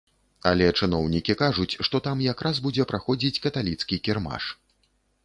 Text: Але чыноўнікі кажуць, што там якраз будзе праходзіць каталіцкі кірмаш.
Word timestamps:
Але 0.51 0.67
чыноўнікі 0.79 1.35
кажуць, 1.41 1.77
што 1.87 2.01
там 2.07 2.23
якраз 2.29 2.63
будзе 2.65 2.87
праходзіць 2.93 3.41
каталіцкі 3.45 4.01
кірмаш. 4.09 4.43